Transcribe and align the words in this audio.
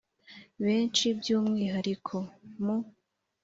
benshi 0.63 1.05
by 1.19 1.29
umwihariko 1.39 2.15
mu 2.63 2.77